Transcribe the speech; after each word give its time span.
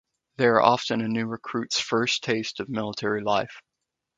They 0.37 0.47
are 0.47 0.59
often 0.59 1.01
a 1.01 1.07
new 1.07 1.27
recruit's 1.27 1.79
first 1.79 2.23
taste 2.23 2.59
of 2.59 2.67
military 2.67 3.21
life. 3.21 3.61